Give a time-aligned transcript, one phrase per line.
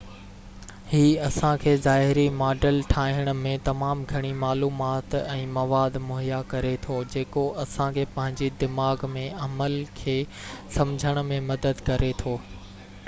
[0.91, 6.97] هي اسان کي ظاهري ماڊل ٺاهڻ ۾ تمام گهڻي معلومات ۽ مواد مهيا ڪري ٿو
[7.17, 10.15] جيڪو اسان کي پنهنجي دماغ ۾ عمل کي
[10.79, 12.35] سمجهڻ ۾ مدد ڪري ٿو